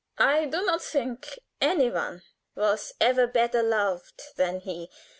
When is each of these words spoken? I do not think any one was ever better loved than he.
I 0.17 0.45
do 0.45 0.63
not 0.65 0.81
think 0.81 1.37
any 1.61 1.91
one 1.91 2.23
was 2.55 2.95
ever 2.99 3.27
better 3.27 3.61
loved 3.61 4.19
than 4.35 4.59
he. 4.61 4.89